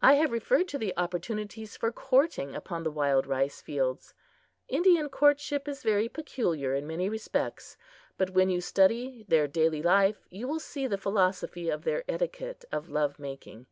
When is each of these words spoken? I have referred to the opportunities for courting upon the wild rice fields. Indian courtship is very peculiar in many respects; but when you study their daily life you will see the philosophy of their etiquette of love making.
I 0.00 0.14
have 0.14 0.32
referred 0.32 0.68
to 0.68 0.78
the 0.78 0.94
opportunities 0.96 1.76
for 1.76 1.92
courting 1.92 2.54
upon 2.54 2.82
the 2.82 2.90
wild 2.90 3.26
rice 3.26 3.60
fields. 3.60 4.14
Indian 4.68 5.10
courtship 5.10 5.68
is 5.68 5.82
very 5.82 6.08
peculiar 6.08 6.74
in 6.74 6.86
many 6.86 7.10
respects; 7.10 7.76
but 8.16 8.30
when 8.30 8.48
you 8.48 8.62
study 8.62 9.26
their 9.28 9.46
daily 9.46 9.82
life 9.82 10.24
you 10.30 10.48
will 10.48 10.60
see 10.60 10.86
the 10.86 10.96
philosophy 10.96 11.68
of 11.68 11.84
their 11.84 12.04
etiquette 12.08 12.64
of 12.72 12.88
love 12.88 13.18
making. 13.18 13.66